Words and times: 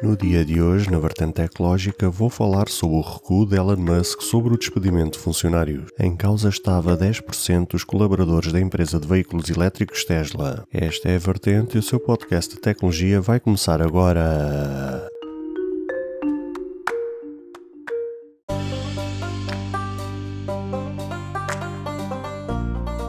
No 0.00 0.16
dia 0.16 0.44
de 0.44 0.62
hoje, 0.62 0.88
na 0.88 0.98
vertente 1.00 1.32
tecnológica, 1.32 2.08
vou 2.08 2.30
falar 2.30 2.68
sobre 2.68 2.98
o 2.98 3.00
recuo 3.00 3.44
de 3.44 3.56
Elon 3.56 3.76
Musk 3.78 4.22
sobre 4.22 4.54
o 4.54 4.56
despedimento 4.56 5.18
de 5.18 5.24
funcionários. 5.24 5.90
Em 5.98 6.14
causa 6.14 6.48
estava 6.48 6.96
10% 6.96 7.70
dos 7.70 7.82
colaboradores 7.82 8.52
da 8.52 8.60
empresa 8.60 9.00
de 9.00 9.08
veículos 9.08 9.50
elétricos 9.50 10.04
Tesla. 10.04 10.64
Esta 10.72 11.08
é 11.08 11.16
a 11.16 11.18
vertente 11.18 11.74
e 11.74 11.80
o 11.80 11.82
seu 11.82 11.98
podcast 11.98 12.54
de 12.54 12.60
tecnologia 12.60 13.20
vai 13.20 13.40
começar 13.40 13.82
agora. 13.82 14.97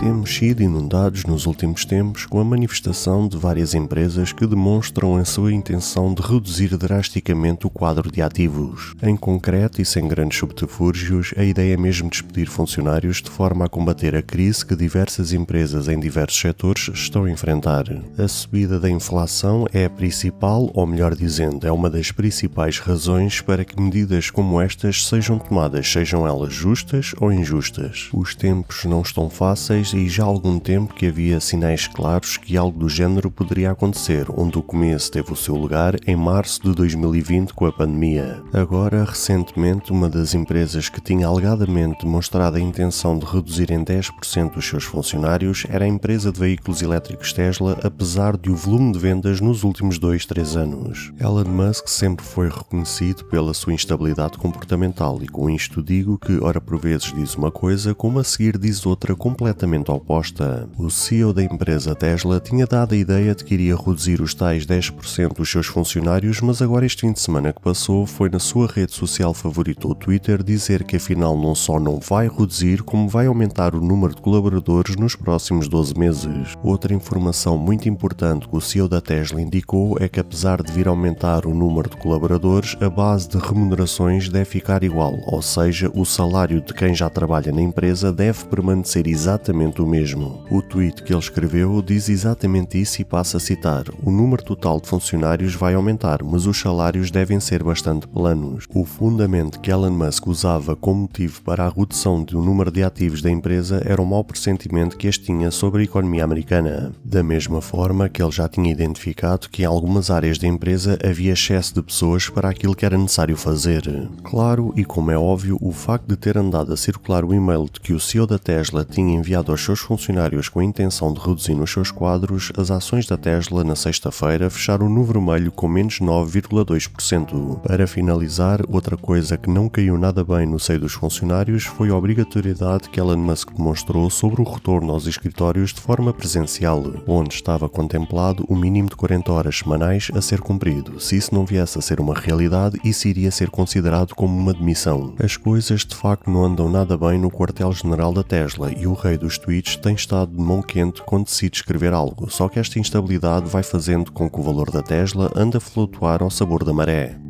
Temos 0.00 0.34
sido 0.34 0.62
inundados 0.62 1.24
nos 1.24 1.44
últimos 1.44 1.84
tempos 1.84 2.24
com 2.24 2.40
a 2.40 2.44
manifestação 2.44 3.28
de 3.28 3.36
várias 3.36 3.74
empresas 3.74 4.32
que 4.32 4.46
demonstram 4.46 5.16
a 5.16 5.26
sua 5.26 5.52
intenção 5.52 6.14
de 6.14 6.22
reduzir 6.22 6.74
drasticamente 6.78 7.66
o 7.66 7.70
quadro 7.70 8.10
de 8.10 8.22
ativos. 8.22 8.94
Em 9.02 9.14
concreto 9.14 9.82
e 9.82 9.84
sem 9.84 10.08
grandes 10.08 10.38
subterfúgios, 10.38 11.34
a 11.36 11.44
ideia 11.44 11.74
é 11.74 11.76
mesmo 11.76 12.08
despedir 12.08 12.48
funcionários 12.48 13.20
de 13.20 13.28
forma 13.28 13.66
a 13.66 13.68
combater 13.68 14.16
a 14.16 14.22
crise 14.22 14.64
que 14.64 14.74
diversas 14.74 15.34
empresas 15.34 15.86
em 15.86 16.00
diversos 16.00 16.40
setores 16.40 16.88
estão 16.94 17.24
a 17.24 17.30
enfrentar. 17.30 17.84
A 18.16 18.26
subida 18.26 18.80
da 18.80 18.88
inflação 18.88 19.66
é 19.70 19.84
a 19.84 19.90
principal, 19.90 20.70
ou 20.72 20.86
melhor 20.86 21.14
dizendo, 21.14 21.66
é 21.66 21.70
uma 21.70 21.90
das 21.90 22.10
principais 22.10 22.78
razões 22.78 23.42
para 23.42 23.66
que 23.66 23.78
medidas 23.78 24.30
como 24.30 24.62
estas 24.62 25.06
sejam 25.06 25.38
tomadas, 25.38 25.86
sejam 25.86 26.26
elas 26.26 26.54
justas 26.54 27.12
ou 27.20 27.30
injustas. 27.30 28.08
Os 28.14 28.34
tempos 28.34 28.86
não 28.86 29.02
estão 29.02 29.28
fáceis 29.28 29.89
e 29.92 30.08
já 30.08 30.22
há 30.22 30.26
algum 30.26 30.58
tempo 30.58 30.94
que 30.94 31.06
havia 31.06 31.40
sinais 31.40 31.86
claros 31.86 32.36
que 32.36 32.56
algo 32.56 32.78
do 32.78 32.88
género 32.88 33.30
poderia 33.30 33.70
acontecer, 33.70 34.26
onde 34.36 34.58
o 34.58 34.62
começo 34.62 35.10
teve 35.10 35.32
o 35.32 35.36
seu 35.36 35.56
lugar 35.56 35.96
em 36.06 36.14
março 36.14 36.62
de 36.62 36.74
2020 36.74 37.54
com 37.54 37.66
a 37.66 37.72
pandemia. 37.72 38.42
Agora, 38.52 39.04
recentemente, 39.04 39.92
uma 39.92 40.08
das 40.08 40.34
empresas 40.34 40.88
que 40.88 41.00
tinha 41.00 41.26
alegadamente 41.26 42.04
demonstrado 42.04 42.56
a 42.56 42.60
intenção 42.60 43.18
de 43.18 43.26
reduzir 43.26 43.70
em 43.70 43.84
10% 43.84 44.56
os 44.56 44.66
seus 44.66 44.84
funcionários 44.84 45.64
era 45.68 45.84
a 45.84 45.88
empresa 45.88 46.30
de 46.30 46.38
veículos 46.38 46.82
elétricos 46.82 47.32
Tesla, 47.32 47.78
apesar 47.82 48.36
de 48.36 48.50
o 48.50 48.56
volume 48.56 48.92
de 48.92 48.98
vendas 48.98 49.40
nos 49.40 49.64
últimos 49.64 49.98
2, 49.98 50.26
3 50.26 50.56
anos. 50.56 51.12
Elon 51.18 51.44
Musk 51.44 51.88
sempre 51.88 52.24
foi 52.24 52.48
reconhecido 52.48 53.24
pela 53.24 53.54
sua 53.54 53.72
instabilidade 53.72 54.38
comportamental 54.38 55.18
e 55.22 55.28
com 55.28 55.48
isto 55.48 55.82
digo 55.82 56.18
que, 56.18 56.38
ora 56.42 56.60
por 56.60 56.78
vezes 56.78 57.12
diz 57.12 57.34
uma 57.34 57.50
coisa, 57.50 57.94
como 57.94 58.18
a 58.18 58.24
seguir 58.24 58.58
diz 58.58 58.84
outra 58.84 59.14
completamente 59.14 59.79
completamente 59.80 59.90
oposta. 59.90 60.68
O 60.78 60.90
CEO 60.90 61.32
da 61.32 61.42
empresa 61.42 61.94
Tesla 61.94 62.40
tinha 62.40 62.66
dado 62.66 62.94
a 62.94 62.96
ideia 62.96 63.34
de 63.34 63.44
que 63.44 63.54
iria 63.54 63.76
reduzir 63.76 64.20
os 64.20 64.34
tais 64.34 64.66
10% 64.66 65.34
dos 65.34 65.50
seus 65.50 65.66
funcionários, 65.66 66.40
mas 66.40 66.60
agora 66.62 66.86
este 66.86 67.02
fim 67.02 67.12
de 67.12 67.20
semana 67.20 67.52
que 67.52 67.60
passou 67.60 68.06
foi 68.06 68.28
na 68.28 68.38
sua 68.38 68.66
rede 68.66 68.92
social 68.92 69.32
favorita, 69.34 69.88
o 69.88 69.94
Twitter, 69.94 70.42
dizer 70.42 70.84
que 70.84 70.96
afinal 70.96 71.36
não 71.36 71.54
só 71.54 71.78
não 71.78 71.98
vai 71.98 72.28
reduzir, 72.28 72.82
como 72.82 73.08
vai 73.08 73.26
aumentar 73.26 73.74
o 73.74 73.80
número 73.80 74.14
de 74.14 74.22
colaboradores 74.22 74.96
nos 74.96 75.14
próximos 75.14 75.68
12 75.68 75.98
meses. 75.98 76.56
Outra 76.62 76.94
informação 76.94 77.58
muito 77.58 77.88
importante 77.88 78.48
que 78.48 78.56
o 78.56 78.60
CEO 78.60 78.88
da 78.88 79.00
Tesla 79.00 79.40
indicou 79.40 79.96
é 80.00 80.08
que 80.08 80.20
apesar 80.20 80.62
de 80.62 80.72
vir 80.72 80.88
aumentar 80.88 81.46
o 81.46 81.54
número 81.54 81.90
de 81.90 81.96
colaboradores, 81.96 82.76
a 82.80 82.88
base 82.88 83.28
de 83.28 83.38
remunerações 83.38 84.28
deve 84.28 84.44
ficar 84.44 84.82
igual, 84.82 85.18
ou 85.26 85.42
seja, 85.42 85.90
o 85.94 86.04
salário 86.04 86.60
de 86.60 86.74
quem 86.74 86.94
já 86.94 87.08
trabalha 87.08 87.52
na 87.52 87.62
empresa 87.62 88.12
deve 88.12 88.44
permanecer 88.44 89.06
exatamente 89.06 89.69
exatamente 89.70 89.82
o 89.82 89.86
mesmo. 89.86 90.44
O 90.50 90.60
tweet 90.60 91.02
que 91.02 91.12
ele 91.12 91.20
escreveu 91.20 91.80
diz 91.82 92.08
exatamente 92.08 92.80
isso 92.80 93.00
e 93.00 93.04
passa 93.04 93.36
a 93.36 93.40
citar: 93.40 93.84
O 94.02 94.10
número 94.10 94.42
total 94.42 94.80
de 94.80 94.88
funcionários 94.88 95.54
vai 95.54 95.74
aumentar, 95.74 96.22
mas 96.22 96.46
os 96.46 96.58
salários 96.58 97.10
devem 97.10 97.38
ser 97.38 97.62
bastante 97.62 98.06
planos. 98.08 98.64
O 98.74 98.84
fundamento 98.84 99.60
que 99.60 99.70
Elon 99.70 99.90
Musk 99.90 100.26
usava 100.26 100.74
como 100.74 101.02
motivo 101.02 101.42
para 101.42 101.64
a 101.64 101.68
redução 101.68 102.22
do 102.22 102.40
número 102.40 102.70
de 102.70 102.82
ativos 102.82 103.22
da 103.22 103.30
empresa 103.30 103.82
era 103.84 104.02
o 104.02 104.06
mau 104.06 104.24
pressentimento 104.24 104.96
que 104.96 105.06
este 105.06 105.26
tinha 105.26 105.50
sobre 105.50 105.82
a 105.82 105.84
economia 105.84 106.24
americana. 106.24 106.92
Da 107.04 107.22
mesma 107.22 107.60
forma 107.60 108.08
que 108.08 108.22
ele 108.22 108.32
já 108.32 108.48
tinha 108.48 108.72
identificado 108.72 109.48
que 109.48 109.62
em 109.62 109.66
algumas 109.66 110.10
áreas 110.10 110.38
da 110.38 110.46
empresa 110.46 110.98
havia 111.04 111.32
excesso 111.32 111.74
de 111.74 111.82
pessoas 111.82 112.28
para 112.28 112.48
aquilo 112.48 112.74
que 112.74 112.84
era 112.84 112.98
necessário 112.98 113.36
fazer. 113.36 113.82
Claro, 114.24 114.72
e 114.76 114.84
como 114.84 115.10
é 115.10 115.18
óbvio, 115.18 115.58
o 115.60 115.72
facto 115.72 116.06
de 116.06 116.16
ter 116.16 116.36
andado 116.36 116.72
a 116.72 116.76
circular 116.76 117.24
o 117.24 117.34
e-mail 117.34 117.68
de 117.72 117.80
que 117.80 117.92
o 117.92 118.00
CEO 118.00 118.26
da 118.26 118.38
Tesla 118.38 118.84
tinha 118.84 119.14
enviado 119.14 119.52
aos 119.52 119.59
aos 119.60 119.64
seus 119.64 119.80
funcionários 119.80 120.48
com 120.48 120.60
a 120.60 120.64
intenção 120.64 121.12
de 121.12 121.20
reduzir 121.20 121.54
nos 121.54 121.70
seus 121.70 121.90
quadros, 121.90 122.50
as 122.56 122.70
ações 122.70 123.06
da 123.06 123.18
Tesla 123.18 123.62
na 123.62 123.76
sexta-feira 123.76 124.48
fecharam 124.48 124.88
no 124.88 125.04
vermelho 125.04 125.52
com 125.52 125.68
menos 125.68 126.00
9,2%. 126.00 127.60
Para 127.60 127.86
finalizar, 127.86 128.60
outra 128.68 128.96
coisa 128.96 129.36
que 129.36 129.50
não 129.50 129.68
caiu 129.68 129.98
nada 129.98 130.24
bem 130.24 130.46
no 130.46 130.58
seio 130.58 130.80
dos 130.80 130.94
funcionários 130.94 131.64
foi 131.64 131.90
a 131.90 131.94
obrigatoriedade 131.94 132.88
que 132.88 132.98
Elon 132.98 133.18
Musk 133.18 133.52
demonstrou 133.52 134.08
sobre 134.08 134.40
o 134.40 134.44
retorno 134.44 134.92
aos 134.92 135.06
escritórios 135.06 135.74
de 135.74 135.80
forma 135.80 136.12
presencial, 136.12 136.82
onde 137.06 137.34
estava 137.34 137.68
contemplado 137.68 138.44
o 138.48 138.56
mínimo 138.56 138.88
de 138.88 138.96
40 138.96 139.30
horas 139.30 139.58
semanais 139.58 140.10
a 140.14 140.22
ser 140.22 140.40
cumprido. 140.40 140.98
Se 141.00 141.16
isso 141.16 141.34
não 141.34 141.44
viesse 141.44 141.78
a 141.78 141.82
ser 141.82 142.00
uma 142.00 142.14
realidade, 142.14 142.80
isso 142.82 143.06
iria 143.08 143.30
ser 143.30 143.50
considerado 143.50 144.14
como 144.14 144.34
uma 144.34 144.54
demissão. 144.54 145.14
As 145.22 145.36
coisas 145.36 145.84
de 145.84 145.94
facto 145.94 146.30
não 146.30 146.44
andam 146.44 146.70
nada 146.70 146.96
bem 146.96 147.18
no 147.18 147.30
quartel-general 147.30 148.12
da 148.14 148.22
Tesla 148.22 148.72
e 148.72 148.86
o 148.86 148.94
rei 148.94 149.18
dos 149.18 149.36
tweets 149.36 149.49
tem 149.82 149.94
estado 149.94 150.36
de 150.36 150.42
mão 150.42 150.62
quente 150.62 151.02
quando 151.02 151.24
decide 151.24 151.56
escrever 151.56 151.92
algo, 151.92 152.30
só 152.30 152.48
que 152.48 152.58
esta 152.58 152.78
instabilidade 152.78 153.48
vai 153.48 153.62
fazendo 153.62 154.12
com 154.12 154.30
que 154.30 154.38
o 154.38 154.42
valor 154.42 154.70
da 154.70 154.82
Tesla 154.82 155.30
ande 155.34 155.56
a 155.56 155.60
flutuar 155.60 156.22
ao 156.22 156.30
sabor 156.30 156.64
da 156.64 156.72
maré. 156.72 157.29